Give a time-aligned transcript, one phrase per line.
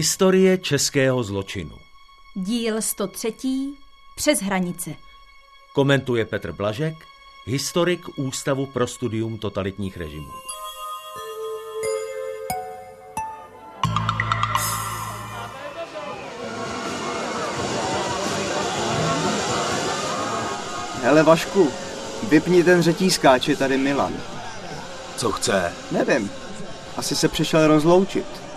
[0.00, 1.78] Historie českého zločinu.
[2.34, 3.34] Díl 103.
[4.16, 4.90] Přes hranice.
[5.74, 6.94] Komentuje Petr Blažek,
[7.46, 10.30] historik Ústavu pro studium totalitních režimů.
[21.02, 21.70] Hele Vašku,
[22.28, 24.12] vypni ten řetízkáč, je tady Milan.
[25.16, 25.72] Co chce?
[25.90, 26.30] Nevím,
[26.96, 28.49] asi se přišel rozloučit.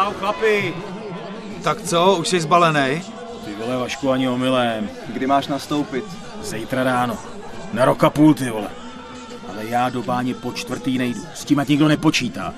[0.00, 0.74] Čau, chlapi.
[1.62, 3.02] Tak co, už jsi zbalený?
[3.44, 4.90] Ty vole, Vašku, ani omylem.
[5.08, 6.04] Kdy máš nastoupit?
[6.42, 7.18] Zítra ráno.
[7.72, 8.68] Na roka půl, ty vole.
[9.48, 11.20] Ale já do báně po čtvrtý nejdu.
[11.34, 12.54] S tím ať nikdo nepočítá.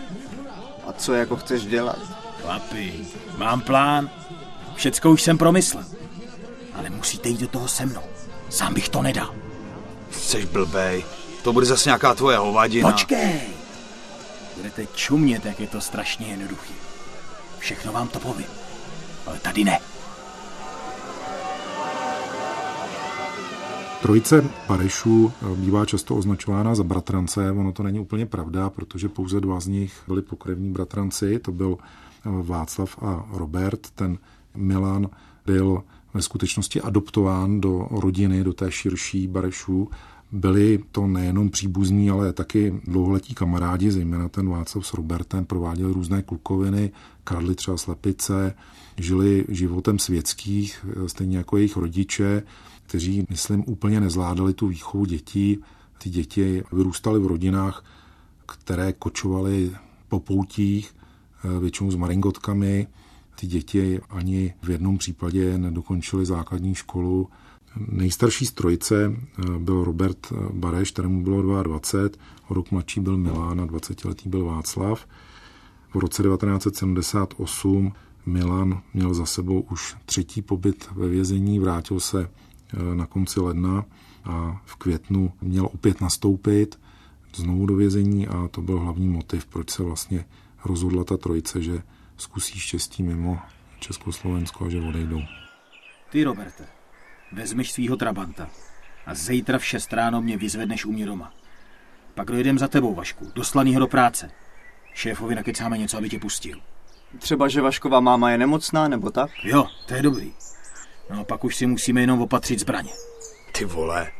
[0.88, 1.98] A co jako chceš dělat?
[2.42, 2.94] Chlapi,
[3.36, 4.10] mám plán.
[4.74, 5.84] Všecko už jsem promyslel.
[6.74, 8.02] Ale musíte jít do toho se mnou.
[8.50, 9.34] Sám bych to nedal.
[10.10, 11.04] Jsi blbej.
[11.42, 12.90] To bude zase nějaká tvoje hovadina.
[12.90, 13.40] Počkej!
[14.56, 16.74] Budete čumět, jak je to strašně jednoduchý.
[17.62, 18.46] Všechno vám to povím.
[19.26, 19.78] Ale tady ne.
[24.02, 27.50] Trojice Parešů bývá často označována za bratrance.
[27.50, 31.38] Ono to není úplně pravda, protože pouze dva z nich byli pokrevní bratranci.
[31.38, 31.78] To byl
[32.24, 33.90] Václav a Robert.
[33.90, 34.18] Ten
[34.54, 35.08] Milan
[35.46, 35.82] byl
[36.14, 39.90] ve skutečnosti adoptován do rodiny, do té širší Barešů.
[40.32, 46.22] Byli to nejenom příbuzní, ale taky dlouholetí kamarádi, zejména ten Václav s Robertem, prováděli různé
[46.22, 46.90] klukoviny,
[47.24, 48.54] kradli třeba slepice,
[48.96, 52.42] žili životem světských, stejně jako jejich rodiče,
[52.86, 55.58] kteří, myslím, úplně nezvládali tu výchovu dětí.
[55.98, 57.84] Ty děti vyrůstaly v rodinách,
[58.46, 59.70] které kočovaly
[60.08, 60.94] po poutích,
[61.60, 62.86] většinou s maringotkami.
[63.40, 67.28] Ty děti ani v jednom případě nedokončily základní školu.
[67.76, 69.16] Nejstarší z trojice
[69.58, 75.06] byl Robert Bareš, kterému bylo 22, o rok mladší byl Milán a 20-letý byl Václav.
[75.94, 77.92] V roce 1978
[78.26, 82.30] Milan měl za sebou už třetí pobyt ve vězení, vrátil se
[82.94, 83.84] na konci ledna
[84.24, 86.78] a v květnu měl opět nastoupit
[87.34, 90.24] znovu do vězení a to byl hlavní motiv, proč se vlastně
[90.64, 91.82] rozhodla ta trojice, že
[92.16, 93.38] zkusí štěstí mimo
[93.80, 95.20] Československo a že odejdou.
[96.10, 96.66] Ty, Roberte,
[97.32, 98.48] vezmeš svýho Trabanta
[99.06, 101.32] a zítra v 6 ráno mě vyzvedneš u mě doma.
[102.14, 104.30] Pak dojedem za tebou, Vašku, doslanýho do práce.
[104.94, 106.58] Šéfovi nakecáme něco, aby tě pustil.
[107.18, 109.30] Třeba, že Vašková máma je nemocná, nebo tak?
[109.44, 110.32] Jo, to je dobrý.
[111.10, 112.92] No a pak už si musíme jenom opatřit zbraně.
[113.52, 114.12] Ty vole,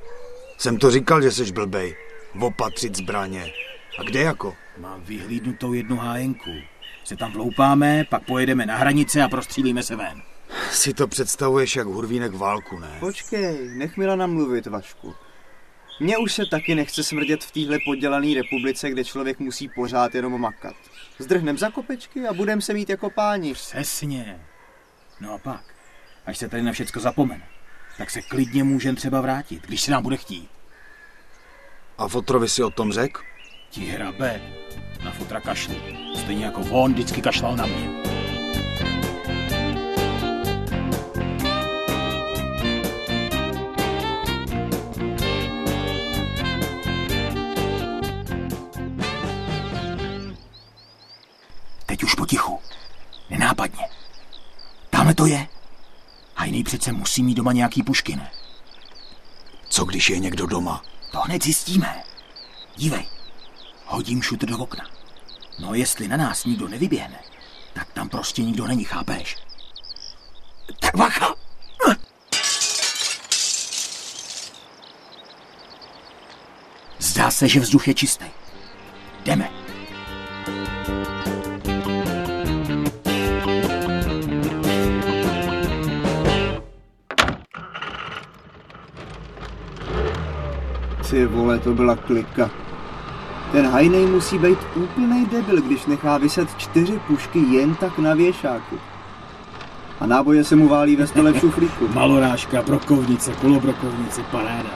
[0.59, 1.97] jsem to říkal, že jsi blbej.
[2.41, 3.53] Opatřit zbraně.
[3.99, 4.55] A kde jako?
[4.79, 6.51] Mám vyhlídnutou jednu hájenku.
[7.05, 10.23] Se tam vloupáme, pak pojedeme na hranice a prostřílíme se ven.
[10.71, 12.97] Si to představuješ jak hurvínek válku, ne?
[13.01, 15.15] Počkej, nech Milana mluvit, Vašku.
[16.01, 20.41] Mně už se taky nechce smrdět v téhle podělané republice, kde člověk musí pořád jenom
[20.41, 20.75] makat.
[21.19, 23.53] Zdrhnem za kopečky a budem se mít jako páni.
[23.53, 24.41] Přesně.
[25.21, 25.65] No a pak,
[26.27, 27.49] až se tady na všecko zapomene,
[27.99, 30.51] tak se klidně můžem třeba vrátit, když se nám bude chtít.
[31.99, 33.19] A Fotrovi si o tom řek?
[33.71, 34.41] Ti hrabe,
[35.05, 35.75] na fotra kašlu.
[36.17, 38.12] Stejně jako on vždycky kašlal na mě.
[55.23, 55.49] To je.
[56.35, 58.31] Hajný přece musí mít doma nějaký pušky, ne?
[59.69, 60.83] Co když je někdo doma?
[61.13, 62.03] To hned zjistíme.
[62.77, 63.07] Dívej,
[63.87, 64.85] hodím šutr do okna.
[65.59, 67.19] No jestli na nás nikdo nevyběhne,
[67.73, 69.37] tak tam prostě nikdo není, chápeš?
[70.81, 71.35] Tak bacha!
[76.99, 78.27] Zdá se, že vzduch je čistý.
[79.25, 79.62] Jdeme.
[91.13, 92.51] Ty vole, to byla klika.
[93.53, 98.79] Ten hajnej musí být úplný debil, když nechá vyset čtyři pušky jen tak na věšáku.
[100.01, 101.89] A náboje se mu válí ve stole v šuflíku.
[101.95, 104.71] Malorážka, brokovnice, kolobrokovnice, paráda.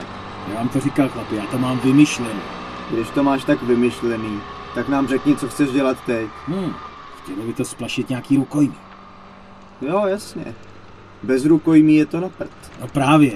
[0.49, 2.41] Já vám to říkal, chlapi, já to mám vymyšlené.
[2.91, 4.39] Když to máš tak vymyšlený,
[4.75, 6.27] tak nám řekni, co chceš dělat teď.
[6.47, 6.73] Hmm,
[7.23, 8.77] chtělo by to splašit nějaký rukojmí.
[9.81, 10.55] Jo, jasně.
[11.23, 12.51] Bez rukojmí je to na prd.
[12.81, 13.31] No právě.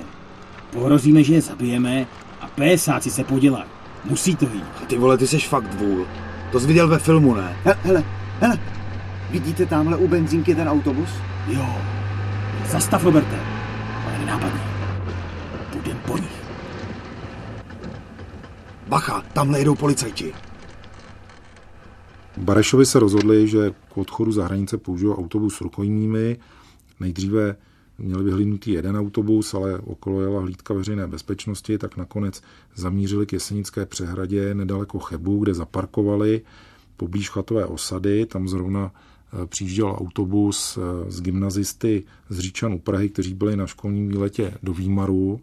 [0.72, 2.08] Pohrozíme, že je zabijeme
[2.52, 3.66] a pésáci se podělají.
[4.06, 4.88] Musí to jít.
[4.88, 6.08] Ty vole, ty seš fakt vůl.
[6.52, 7.56] To jsi viděl ve filmu, ne?
[7.64, 8.04] Hele, hele,
[8.40, 8.60] hele.
[9.32, 11.10] Vidíte tamhle u benzínky ten autobus?
[11.48, 11.76] Jo.
[12.70, 13.40] Zastav, Roberte.
[14.06, 14.62] Ale nenápadně.
[15.72, 16.44] Půjdem po nich.
[18.88, 20.34] Bacha, tamhle jedou policajti.
[22.38, 26.38] Barešovi se rozhodli, že k odchodu za hranice použijou autobus s rukojmími.
[27.00, 27.56] Nejdříve
[27.98, 32.42] měli vyhlídnutý jeden autobus, ale okolo jela hlídka veřejné bezpečnosti, tak nakonec
[32.76, 36.42] zamířili k Jesenické přehradě nedaleko Chebu, kde zaparkovali
[36.98, 38.26] poblíž chatové osady.
[38.26, 43.68] Tam zrovna eh, přijížděl autobus eh, z gymnazisty z Říčan u Prahy, kteří byli na
[43.68, 45.42] školním výletě do Výmaru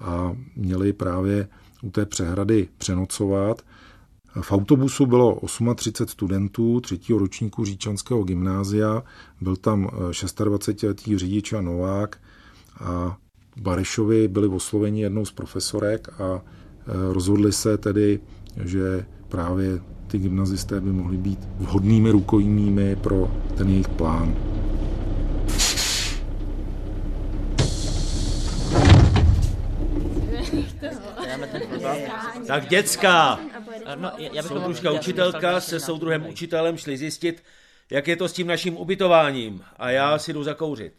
[0.00, 1.48] a měli právě
[1.82, 3.62] u té přehrady přenocovat.
[4.40, 5.40] V autobusu bylo
[5.74, 9.02] 38 studentů třetího ročníku Říčanského gymnázia,
[9.40, 12.18] byl tam 26-letý eh, řidič a Novák
[12.80, 13.16] a
[13.56, 18.20] Barešovi byli osloveni jednou z profesorek a eh, rozhodli se tedy,
[18.64, 24.34] že právě ty gymnazisté by mohli být vhodnými rukojmími pro ten jejich plán.
[32.46, 33.38] Tak děcka,
[33.94, 37.42] no, já soudružka učitelka se soudruhem učitelem šli zjistit,
[37.90, 40.92] jak je to s tím naším ubytováním a já si jdu zakouřit.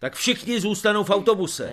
[0.00, 1.72] Tak všichni zůstanou v autobuse.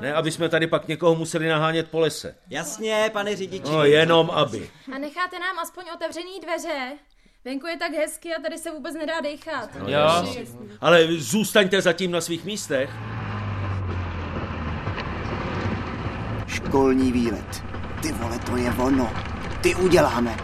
[0.00, 2.34] Ne, aby jsme tady pak někoho museli nahánět po lese.
[2.50, 3.72] Jasně, pane řidiči.
[3.72, 4.70] No, jenom aby.
[4.94, 6.92] A necháte nám aspoň otevřený dveře?
[7.44, 9.70] Venku je tak hezky a tady se vůbec nedá dechat.
[9.78, 10.34] No, jo.
[10.80, 12.90] Ale zůstaňte zatím na svých místech.
[16.46, 17.62] Školní výlet.
[18.02, 19.37] Ty vole, to je ono.
[19.62, 20.36] Ty uděláme.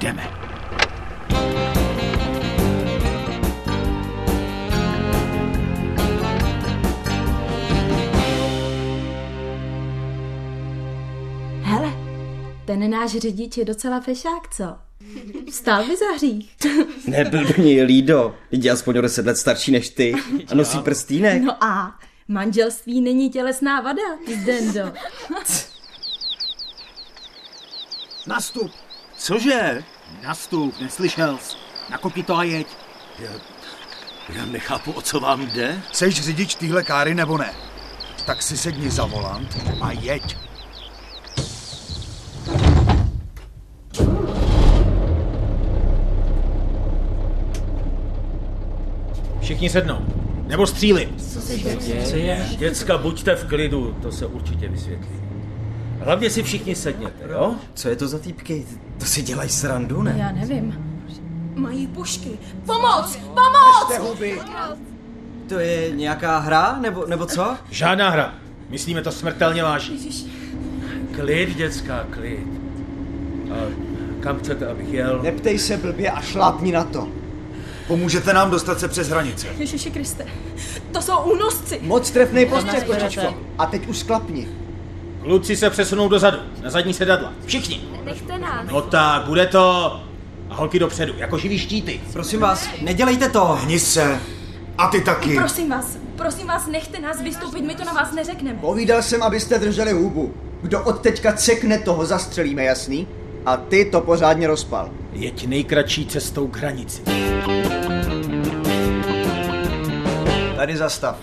[0.00, 0.30] Jdeme.
[11.62, 11.92] Hele,
[12.64, 14.64] ten náš řidič je docela fešák, co?
[15.50, 16.56] Vstál by za hřích.
[17.06, 18.34] Nebyl do něj Lído.
[18.52, 20.14] Lidi aspoň o deset let starší než ty.
[20.50, 21.42] A nosí prstínek.
[21.42, 21.98] No a
[22.28, 24.02] manželství není tělesná vada,
[24.42, 24.92] Zdendo.
[28.28, 28.72] Nastup!
[29.16, 29.84] Cože?
[30.22, 31.56] Nastup, neslyšel jsi.
[31.90, 32.66] Nakopni to a jeď.
[33.18, 33.30] Já,
[34.28, 35.82] já nechápu, o co vám jde.
[35.92, 37.54] Seš řidič téhle káry nebo ne?
[38.26, 40.36] Tak si sedni za volant a jeď.
[49.40, 50.06] Všichni sednou.
[50.46, 51.08] Nebo stříli.
[52.04, 52.48] Co je?
[52.58, 55.27] Děcka, buďte v klidu, to se určitě vysvětlí.
[56.00, 57.54] Hlavně si všichni sedněte, jo?
[57.74, 58.66] Co je to za týpky?
[58.98, 60.14] To si dělají srandu, ne?
[60.18, 60.74] Já nevím.
[61.54, 62.38] Mají pušky.
[62.66, 63.16] Pomoc!
[63.16, 64.08] Pomoc!
[64.08, 64.40] huby.
[65.48, 67.56] To je nějaká hra, nebo, nebo co?
[67.70, 68.34] Žádná hra.
[68.68, 69.96] Myslíme to smrtelně vážně.
[71.14, 72.46] Klid, děcka, klid.
[73.50, 73.56] A
[74.20, 75.20] kam chcete, abych jel?
[75.22, 77.08] Neptej se blbě a šlápni na to.
[77.86, 79.46] Pomůžete nám dostat se přes hranice.
[79.58, 80.26] Ježiši Kriste,
[80.92, 81.80] to jsou únosci.
[81.82, 83.34] Moc trefnej postřeh, kočičko.
[83.58, 84.48] A teď už sklapni.
[85.28, 87.32] Kluci se přesunou dozadu, na zadní sedadla.
[87.46, 87.80] Všichni.
[88.04, 88.66] Nechte nás.
[88.72, 89.60] No tak, bude to...
[90.50, 92.00] A holky dopředu, jako živý štíty.
[92.12, 93.44] Prosím vás, nedělejte to.
[93.44, 94.20] Hni se.
[94.78, 95.34] A ty taky.
[95.34, 98.58] Prosím vás, prosím vás, nechte nás vystoupit, my to na vás neřekneme.
[98.58, 100.34] Povídal jsem, abyste drželi hubu.
[100.62, 103.08] Kdo od teďka cekne, toho zastřelíme, jasný?
[103.46, 104.90] A ty to pořádně rozpal.
[105.12, 107.02] Jeď nejkratší cestou k hranici.
[110.56, 111.18] Tady zastav.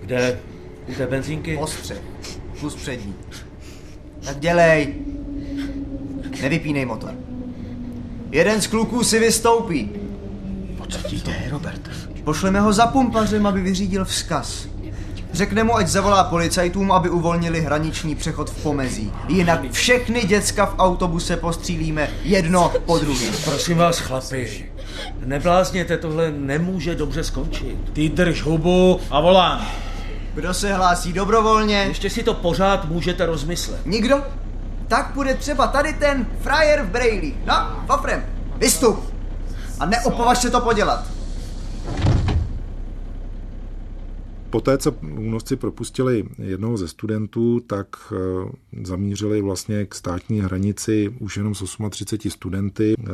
[0.00, 0.40] Kde?
[0.88, 1.56] U té benzínky?
[1.56, 1.96] Ostře.
[2.60, 3.14] Kus přední.
[4.28, 4.94] Tak dělej.
[6.42, 7.14] Nevypínej motor.
[8.30, 9.90] Jeden z kluků si vystoupí.
[10.78, 11.80] O co ti jde, Robert?
[12.24, 14.68] Pošleme ho za pumpařem, aby vyřídil vzkaz.
[15.32, 19.12] Řekne mu, ať zavolá policajtům, aby uvolnili hraniční přechod v pomezí.
[19.28, 23.34] Jinak všechny děcka v autobuse postřílíme jedno po druhém.
[23.44, 24.70] Prosím vás, chlapi,
[25.24, 27.76] neblázněte, tohle nemůže dobře skončit.
[27.92, 29.87] Ty drž hubu a volám.
[30.38, 31.76] Kdo se hlásí dobrovolně?
[31.76, 33.86] Ještě si to pořád můžete rozmyslet.
[33.86, 34.22] Nikdo?
[34.88, 37.34] Tak bude třeba tady ten frajer v brejlí.
[37.46, 37.54] No,
[37.86, 38.24] Fafrem,
[38.56, 39.14] vystup.
[39.80, 41.10] A neopovaž se to podělat.
[44.50, 48.16] Poté, co únosci propustili jednoho ze studentů, tak eh,
[48.82, 52.94] zamířili vlastně k státní hranici už jenom s 38 studenty.
[52.98, 53.04] Eh,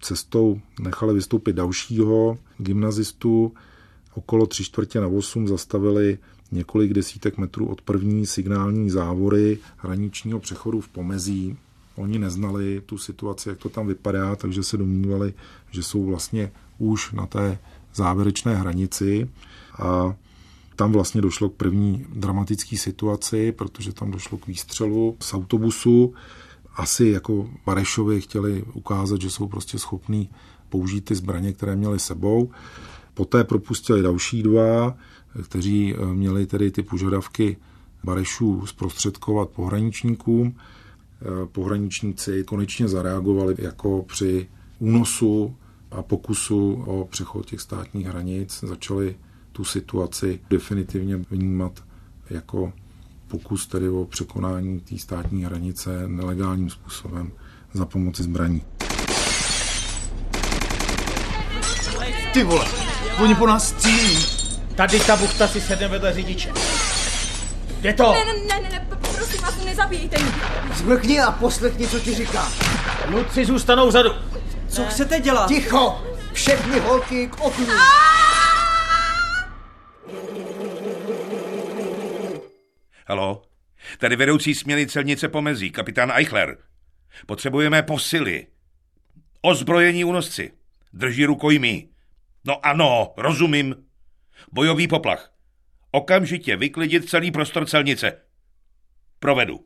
[0.00, 3.52] Cestou nechali vystoupit dalšího gymnazistu.
[4.14, 6.18] Okolo tři čtvrtě na 8 zastavili
[6.52, 11.56] několik desítek metrů od první signální závory hraničního přechodu v Pomezí.
[11.96, 15.34] Oni neznali tu situaci, jak to tam vypadá, takže se domnívali,
[15.70, 17.58] že jsou vlastně už na té
[17.94, 19.28] závěrečné hranici.
[19.78, 20.14] A
[20.76, 26.14] tam vlastně došlo k první dramatické situaci, protože tam došlo k výstřelu z autobusu.
[26.76, 30.30] Asi jako Barešovi chtěli ukázat, že jsou prostě schopní
[30.68, 32.50] použít ty zbraně, které měli sebou.
[33.14, 34.94] Poté propustili další dva,
[35.44, 37.56] kteří měli tedy ty požadavky
[38.04, 40.56] Barešů zprostředkovat pohraničníkům.
[41.52, 45.56] Pohraničníci konečně zareagovali jako při únosu
[45.90, 49.16] a pokusu o přechod těch státních hranic začali
[49.52, 51.84] tu situaci definitivně vnímat
[52.30, 52.72] jako
[53.28, 57.32] pokus tedy o překonání té státní hranice nelegálním způsobem
[57.72, 58.62] za pomoci zbraní.
[62.32, 62.81] Ty vole,
[63.22, 64.26] oni po nás střílí.
[64.74, 66.52] Tady ta buchta si sedne vedle řidiče.
[67.80, 68.12] Jde to!
[68.12, 70.32] Ne, ne, ne, ne, prosím vás, nezabíjejte mě.
[70.74, 72.52] Zmlkni a poslechni, co ti říká.
[73.06, 74.10] Kluci zůstanou vzadu.
[74.68, 75.48] Co chcete dělat?
[75.48, 76.02] Ticho!
[76.32, 77.66] Všechny holky k oknu.
[83.06, 83.42] Halo?
[83.98, 86.58] Tady vedoucí směny celnice pomezí, kapitán Eichler.
[87.26, 88.46] Potřebujeme posily.
[89.42, 90.52] Ozbrojení únosci.
[90.92, 91.88] Drží rukojmí.
[92.46, 93.74] No ano, rozumím.
[94.52, 95.32] Bojový poplach.
[95.90, 98.12] Okamžitě vyklidit celý prostor celnice.
[99.18, 99.64] Provedu.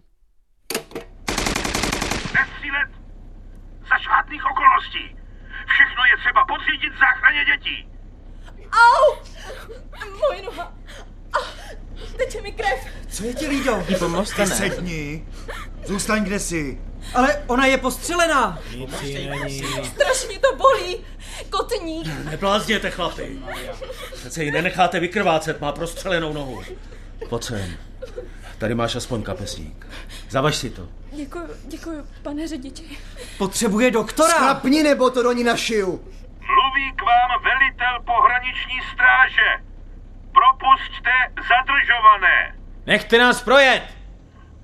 [2.35, 2.88] Nestřílet!
[3.80, 5.16] Za žádných okolností.
[5.68, 7.88] Všechno je třeba podřídit záchraně dětí.
[8.73, 9.16] Au!
[10.18, 10.75] Moje noha.
[11.33, 11.76] Ah,
[12.16, 12.87] teče mi krev.
[13.09, 13.85] Co je ti, Lído?
[13.87, 13.95] Ty
[14.38, 14.47] ne?
[14.47, 15.26] sedni.
[15.85, 16.80] Zůstaň kde jsi.
[17.14, 18.58] Ale ona je postřelená.
[19.84, 20.96] Strašně to bolí.
[21.50, 22.06] Kotník.
[22.25, 23.38] Neblázněte, chlapi.
[24.14, 26.62] Přece ji nenecháte vykrvácet, má prostřelenou nohu.
[27.28, 27.76] Pojď sem.
[28.58, 29.86] Tady máš aspoň kapesník.
[30.30, 30.88] Zavaž si to.
[31.12, 32.98] Děkuju, děkuju, pane řidiči.
[33.38, 34.32] Potřebuje doktora.
[34.38, 35.86] Chlapni, nebo to do ní našiju.
[36.40, 39.64] Mluví k vám velitel pohraniční stráže.
[40.32, 42.56] Propusťte zadržované.
[42.86, 43.95] Nechte nás projet!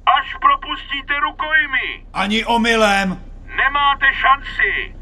[0.06, 3.22] Až propustíte rukojmi, Ani omylem.
[3.44, 4.94] nemáte šanci.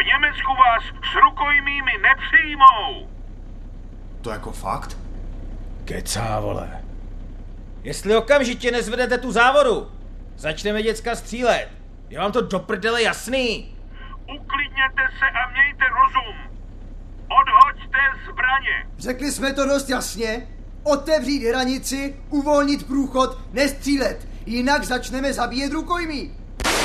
[0.00, 3.08] V Německu vás s rukojmími nepřijmou.
[4.22, 4.96] To jako fakt?
[5.84, 6.80] Kecá, vole.
[7.82, 9.90] Jestli okamžitě nezvedete tu závodu,
[10.36, 11.68] začneme děcka střílet.
[12.10, 13.76] Je vám to do prdele jasný?
[14.40, 16.36] Uklidněte se a mějte rozum.
[17.28, 17.98] Odhoďte
[18.30, 18.86] zbraně.
[18.98, 20.46] Řekli jsme to dost jasně.
[20.82, 24.28] Otevřít hranici, uvolnit průchod, nestřílet.
[24.46, 26.30] Jinak začneme zabíjet rukojmí.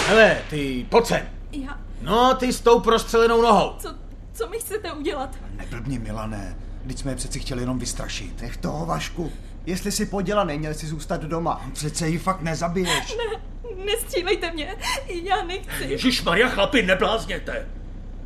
[0.08, 1.22] Hele, ty, pojď sem.
[1.52, 3.74] Já, No, ty s tou prostřelenou nohou.
[3.80, 3.96] co,
[4.34, 5.36] co mi chcete udělat?
[5.58, 6.58] Neblbni, Milané.
[6.88, 8.42] Teď jsme je přeci chtěli jenom vystrašit.
[8.42, 9.32] Nech toho, Vašku.
[9.66, 11.66] Jestli si poděla, neměl si zůstat doma.
[11.74, 13.16] Přece ji fakt nezabiješ.
[13.18, 13.42] Ne,
[13.86, 14.76] nestřílejte mě.
[15.24, 15.84] Já nechci.
[15.84, 17.68] Ježíš Maria, chlapi, neblázněte.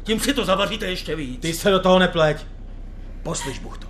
[0.04, 1.42] Tím si to zavaříte ještě víc.
[1.42, 2.46] Ty se do toho nepleť.
[3.24, 3.88] Poslyš, Buchto.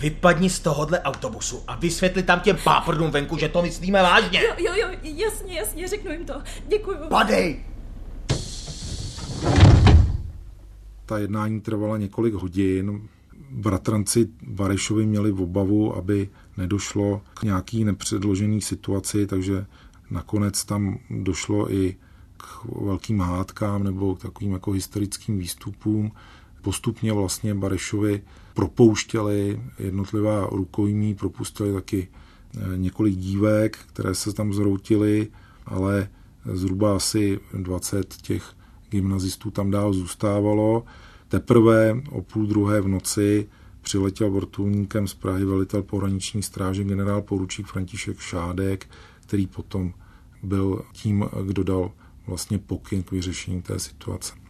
[0.00, 4.42] Vypadni z tohohle autobusu a vysvětli tam těm páprdům venku, že to myslíme vážně.
[4.42, 6.34] Jo, jo, jo, jasně, jasně, řeknu jim to.
[6.68, 6.96] Děkuju.
[7.08, 7.64] Padej!
[11.06, 13.08] Ta jednání trvala několik hodin.
[13.50, 19.66] Bratranci Varešovi měli v obavu, aby nedošlo k nějaký nepředložený situaci, takže
[20.10, 21.96] nakonec tam došlo i
[22.36, 26.12] k velkým hádkám nebo k takovým jako historickým výstupům.
[26.62, 28.22] Postupně vlastně Barešovi
[28.54, 35.28] propouštěli jednotlivá rukojmí, propustili taky eh, několik dívek, které se tam zroutily,
[35.66, 36.08] ale
[36.52, 38.54] zhruba asi 20 těch
[38.90, 40.84] gymnazistů tam dál zůstávalo.
[41.28, 43.48] Teprve o půl druhé v noci
[43.82, 48.90] přiletěl vrtulníkem z Prahy velitel pohraniční stráže generál poručík František Šádek,
[49.20, 49.92] který potom
[50.42, 51.90] byl tím, kdo dal
[52.26, 54.49] vlastně pokyn k vyřešení té situace.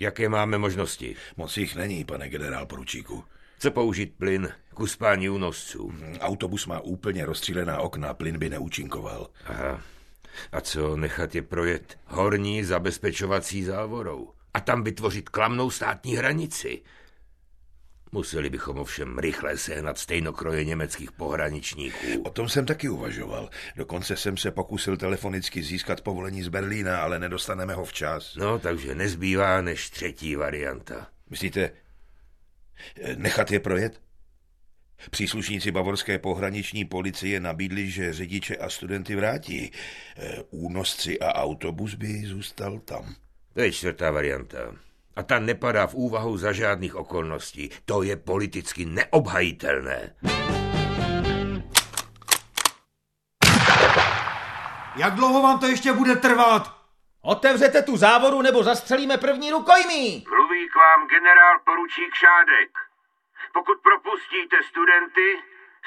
[0.00, 1.16] Jaké máme možnosti?
[1.36, 3.24] Moc jich není, pane generál poručíku.
[3.58, 5.92] Co použít plyn k uspání únosců?
[6.20, 9.30] Autobus má úplně rozstřílená okna, plyn by neúčinkoval.
[9.46, 9.80] Aha.
[10.52, 14.32] A co nechat je projet horní zabezpečovací závorou?
[14.54, 16.82] A tam vytvořit klamnou státní hranici?
[18.14, 22.22] Museli bychom ovšem rychle sehnat stejnokroje německých pohraničníků.
[22.24, 23.50] O tom jsem taky uvažoval.
[23.76, 28.36] Dokonce jsem se pokusil telefonicky získat povolení z Berlína, ale nedostaneme ho včas.
[28.36, 31.06] No, takže nezbývá než třetí varianta.
[31.30, 31.70] Myslíte,
[33.00, 34.00] eh, nechat je projet?
[35.10, 39.72] Příslušníci bavorské pohraniční policie nabídli, že řidiče a studenty vrátí.
[40.16, 43.14] Eh, Únosci a autobus by zůstal tam.
[43.54, 44.58] To je čtvrtá varianta.
[45.16, 47.70] A ta nepadá v úvahu za žádných okolností.
[47.84, 50.14] To je politicky neobhajitelné.
[54.96, 56.62] Jak dlouho vám to ještě bude trvat?
[57.22, 60.24] Otevřete tu závodu nebo zastřelíme první rukojmí.
[60.28, 62.70] Mluví k vám generál poručík Šádek.
[63.52, 65.28] Pokud propustíte studenty,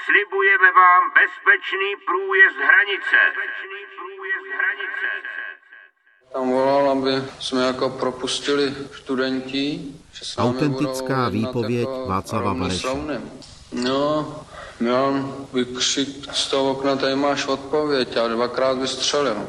[0.05, 3.19] slibujeme vám bezpečný průjezd hranice.
[3.25, 5.09] Bezpečný průjezd hranice.
[6.33, 9.79] Tam volal, aby jsme jako propustili studenti.
[10.11, 12.87] Že s námi Autentická výpověď jako Václava Bareše.
[13.71, 14.35] No,
[14.79, 19.47] Milan vykřik z toho okna, tady máš odpověď a dvakrát vystřelil.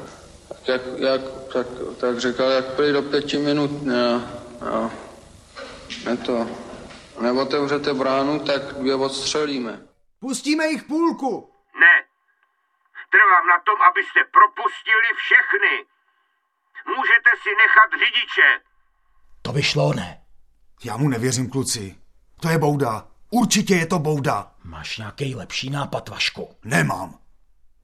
[0.48, 1.20] Tak, jak, jak,
[1.52, 1.66] tak,
[2.00, 4.30] tak říkal, jak prý do pěti minut, ne.
[6.04, 6.46] Ne to.
[7.20, 9.80] Neotevřete bránu, tak dvě odstřelíme.
[10.20, 11.52] Pustíme jich půlku.
[11.80, 12.04] Ne.
[13.10, 15.97] Trvám na tom, abyste propustili všechny.
[16.96, 18.60] Můžete si nechat řidiče.
[19.42, 20.20] To vyšlo, ne?
[20.84, 21.96] Já mu nevěřím, kluci.
[22.40, 23.06] To je bouda.
[23.30, 24.50] Určitě je to bouda.
[24.64, 26.56] Máš nějaký lepší nápad, Vašku?
[26.64, 27.18] Nemám.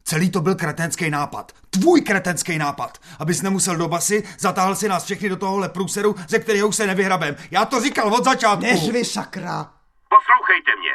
[0.04, 1.52] Celý to byl kretenský nápad.
[1.70, 2.98] Tvůj kretenský nápad.
[3.20, 6.86] Abys nemusel do basy, zatáhl si nás všechny do tohohle průseru, ze kterého už se
[6.86, 7.36] nevyhrabem.
[7.50, 8.64] Já to říkal od začátku.
[8.64, 9.72] Neřvi, sakra.
[10.08, 10.94] Poslouchejte mě.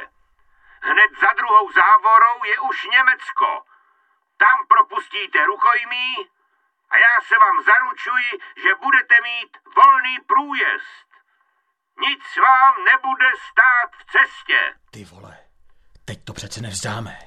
[0.81, 3.49] Hned za druhou závorou je už Německo.
[4.43, 6.07] Tam propustíte rukojmí
[6.91, 8.29] a já se vám zaručuji,
[8.63, 11.07] že budete mít volný průjezd.
[12.05, 14.59] Nic vám nebude stát v cestě.
[14.91, 15.37] Ty vole,
[16.05, 17.19] teď to přece nevzdáme.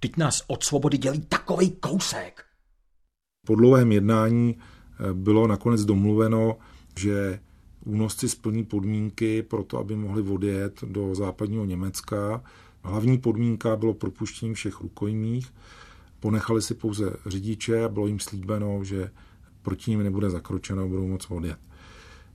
[0.00, 2.44] Teď nás od svobody dělí takový kousek.
[3.46, 6.58] Po dlouhém jednání eh, bylo nakonec domluveno,
[6.98, 7.40] že
[7.84, 12.44] únosci splní podmínky pro to, aby mohli odjet do západního Německa.
[12.82, 15.52] Hlavní podmínka bylo propuštění všech rukojmích.
[16.24, 19.10] Ponechali si pouze řidiče a bylo jim slíbeno, že
[19.62, 21.58] proti ním nebude zakročeno budou moc odjet.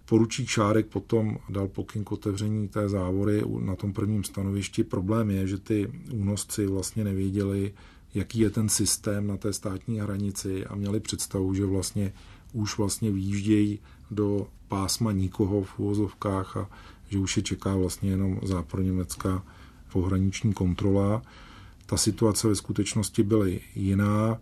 [0.05, 4.83] Poručík Šárek potom dal pokyn k otevření té závory na tom prvním stanovišti.
[4.83, 7.73] Problém je, že ty únosci vlastně nevěděli,
[8.13, 12.13] jaký je ten systém na té státní hranici a měli představu, že vlastně
[12.53, 13.79] už vlastně výjíždějí
[14.11, 16.69] do pásma nikoho v úvozovkách a
[17.09, 19.43] že už je čeká vlastně jenom zápro-německá
[19.91, 21.21] pohraniční kontrola.
[21.89, 24.39] Ta situace ve skutečnosti byla jiná.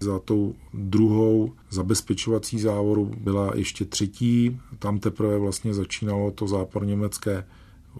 [0.00, 4.60] Za tou druhou zabezpečovací závoru byla ještě třetí.
[4.78, 7.46] Tam teprve vlastně začínalo to zápor-německé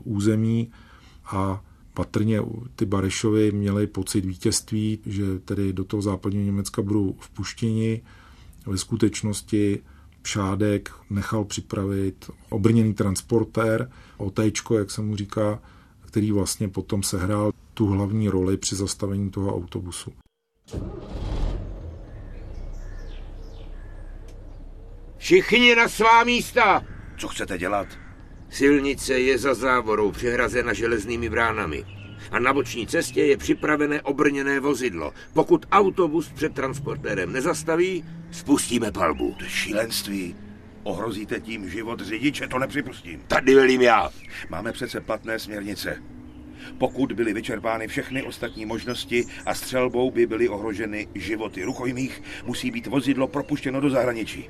[0.04, 0.70] území
[1.26, 2.42] a patrně
[2.76, 8.02] ty Barešovi měli pocit vítězství, že tedy do toho západního Německa budou vpuštěni.
[8.66, 9.82] Ve skutečnosti
[10.24, 15.62] Šádek nechal připravit obrněný transportér, OTčko, jak se mu říká,
[16.10, 20.12] který vlastně potom sehrál tu hlavní roli při zastavení toho autobusu.
[25.16, 26.84] Všichni na svá místa!
[27.18, 27.88] Co chcete dělat?
[28.50, 31.84] Silnice je za závorou přehrazena železnými bránami.
[32.30, 35.12] A na boční cestě je připravené obrněné vozidlo.
[35.32, 39.34] Pokud autobus před transportérem nezastaví, spustíme palbu.
[39.38, 40.36] To je šílenství.
[40.82, 43.22] Ohrozíte tím život řidiče, to nepřipustím.
[43.28, 44.10] Tady velím já.
[44.48, 46.02] Máme přece platné směrnice.
[46.78, 52.86] Pokud byly vyčerpány všechny ostatní možnosti a střelbou by byly ohroženy životy rukojmích, musí být
[52.86, 54.48] vozidlo propuštěno do zahraničí.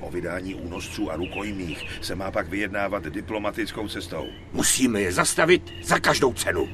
[0.00, 4.26] O vydání únosců a rukojmích se má pak vyjednávat diplomatickou cestou.
[4.52, 6.68] Musíme je zastavit za každou cenu.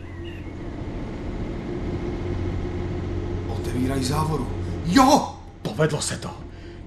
[3.49, 4.49] Otevírají závoru.
[4.87, 5.35] Jo!
[5.63, 6.31] Povedlo se to.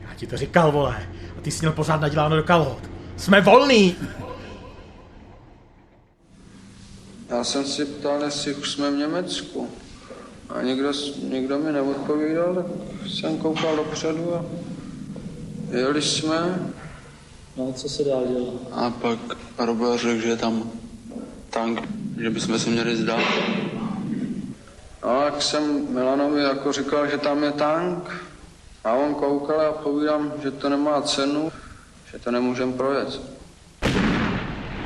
[0.01, 1.09] Já ti to říkal, vole.
[1.41, 2.79] A ty jsi měl pořád naděláno do kalhot.
[3.17, 3.95] Jsme volní!
[7.29, 9.69] Já jsem si ptal, jestli už jsme v Německu.
[10.49, 10.91] A někdo,
[11.29, 12.65] někdo mi neodpovídal, tak
[13.09, 14.45] jsem koukal dopředu a
[15.71, 16.71] jeli jsme.
[17.57, 18.85] No a co se dál dělá?
[18.85, 19.19] A pak
[19.57, 20.71] Robert řekl, že je tam
[21.49, 21.81] tank,
[22.21, 23.25] že bychom se měli zdát.
[25.03, 28.11] No, jak jsem Milanovi jako říkal, že tam je tank,
[28.83, 31.51] a on koukal a povídám, že to nemá cenu,
[32.11, 33.21] že to nemůžem projet.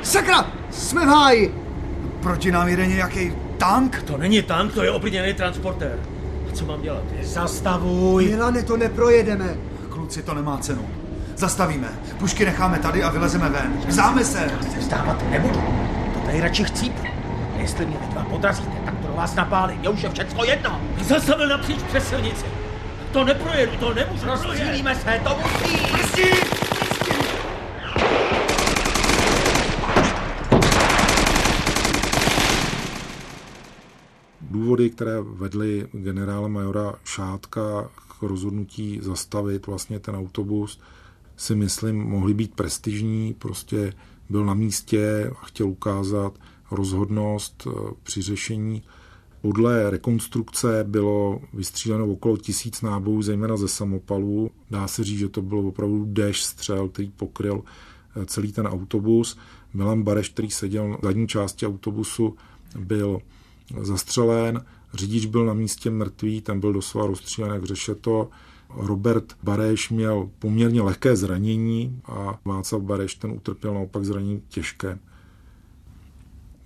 [0.02, 0.50] Sakra!
[0.70, 1.54] Jsme v háji!
[2.22, 4.02] Proti nám jede nějaký tank?
[4.02, 5.98] To není tank, to je obrněný transportér.
[6.48, 7.02] A co mám dělat?
[7.22, 8.24] Zastavuj!
[8.24, 9.56] Milane, to neprojedeme.
[9.88, 10.88] Kluci, to nemá cenu.
[11.36, 11.88] Zastavíme.
[12.18, 13.80] Pušky necháme tady a vylezeme ven.
[13.86, 14.50] Vzdáme se!
[14.52, 15.60] Já se vzdávat nebudu.
[16.14, 17.10] To tady radši chcípnu.
[17.56, 19.78] Jestli mě vy dva podrazíte, tak to do vás napálí.
[19.82, 20.80] Je už je všechno jedno.
[21.02, 22.44] Zastavil napříč přes silnici.
[23.16, 24.26] To neprojedu, to nemůžu.
[24.26, 25.76] Rozstřílíme se, to musí!
[25.92, 26.22] Prstí!
[34.40, 40.80] Důvody, které vedly generála majora Šátka k rozhodnutí zastavit vlastně ten autobus,
[41.36, 43.34] si myslím, mohly být prestižní.
[43.34, 43.92] Prostě
[44.30, 46.32] byl na místě a chtěl ukázat
[46.70, 48.82] rozhodnost eh, při řešení.
[49.46, 54.50] Podle rekonstrukce bylo vystříleno okolo tisíc nábojů, zejména ze samopalů.
[54.70, 57.62] Dá se říct, že to bylo opravdu déš střel, který pokryl
[58.16, 59.38] eh, celý ten autobus.
[59.74, 62.36] Milan Bareš, který seděl v zadní části autobusu,
[62.78, 63.18] byl
[63.82, 68.28] zastřelen, řidič byl na místě mrtvý, ten byl doslova rozstřílen jak řešeto.
[68.68, 74.98] Robert Bareš měl poměrně lehké zranění a Václav Bareš ten utrpěl naopak zranění těžké.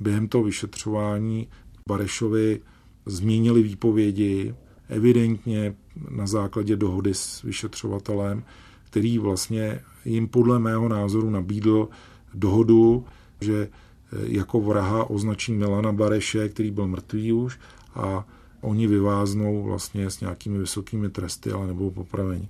[0.01, 1.49] Během toho vyšetřování
[1.91, 2.61] Barešovi
[3.07, 4.55] změnili výpovědi,
[4.89, 5.75] evidentně
[6.11, 8.45] na základě dohody s vyšetřovatelem,
[8.85, 11.89] který vlastně jim podle mého názoru nabídl
[12.35, 13.05] dohodu,
[13.41, 13.69] že
[14.13, 17.59] jako vraha označí Milana Bareše, který byl mrtvý už
[17.95, 18.27] a
[18.61, 22.49] oni vyváznou vlastně s nějakými vysokými tresty, ale nebudou popraveni.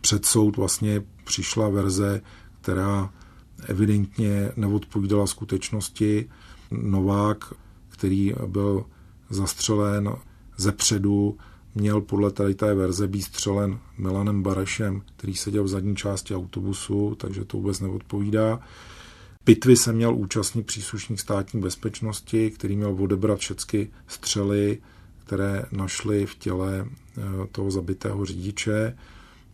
[0.00, 2.20] Před soud vlastně přišla verze,
[2.60, 3.10] která
[3.66, 6.28] evidentně neodpovídala skutečnosti.
[6.70, 7.54] Novák,
[7.98, 8.84] který byl
[9.30, 10.16] zastřelen
[10.56, 11.38] ze předu,
[11.74, 17.14] měl podle tady té verze být střelen Milanem Barešem, který seděl v zadní části autobusu,
[17.14, 18.60] takže to vůbec neodpovídá.
[19.44, 24.78] Pitvy se měl účastnit příslušník státní bezpečnosti, který měl odebrat všechny střely,
[25.24, 28.96] které našly v těle eh, toho zabitého řidiče.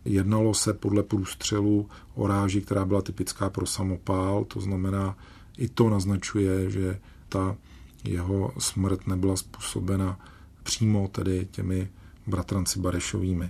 [0.05, 5.17] Jednalo se podle průstřelu o ráži, která byla typická pro samopál, to znamená,
[5.57, 7.57] i to naznačuje, že ta
[8.07, 10.19] jeho smrt nebyla způsobena
[10.63, 11.89] přímo tedy těmi
[12.27, 13.49] bratranci Barešovými.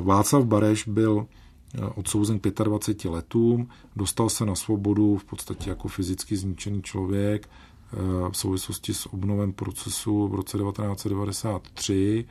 [0.00, 1.26] Václav Bareš byl
[1.74, 7.48] eh, odsouzen k 25 letům, dostal se na svobodu v podstatě jako fyzicky zničený člověk
[7.48, 7.96] eh,
[8.30, 12.24] v souvislosti s obnovem procesu v roce 1993.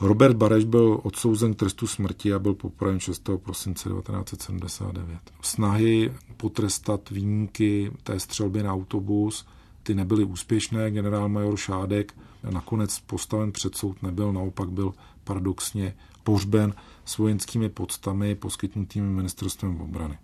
[0.00, 3.30] Robert Bareš byl odsouzen k trestu smrti a byl popraven 6.
[3.36, 5.20] prosince 1979.
[5.42, 9.46] Snahy potrestat výjimky té střelby na autobus,
[9.82, 10.90] ty nebyly úspěšné.
[10.90, 12.14] Generál major Šádek
[12.50, 20.18] nakonec postaven před soud nebyl, naopak byl paradoxně pohřben s vojenskými podstami poskytnutými ministerstvem obrany.